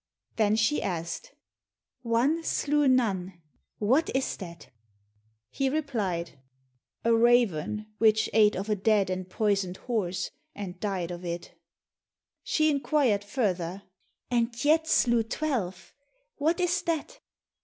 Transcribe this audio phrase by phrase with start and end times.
[0.37, 1.31] Then she asked,
[2.01, 3.39] "One slew none,
[3.77, 4.71] what is that?"
[5.51, 6.39] He replied,
[7.05, 11.53] "A raven, which ate of a dead and poisoned horse, and died of it."
[12.41, 13.83] She inquired further,
[14.31, 15.93] "And yet slew twelve,
[16.37, 17.19] what is that?"